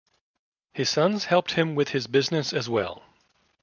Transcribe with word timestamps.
His 0.73 0.89
sons 0.89 1.25
helped 1.25 1.51
him 1.51 1.75
with 1.75 1.89
his 1.89 2.07
business 2.07 2.53
as 2.53 2.67
well. 2.67 3.03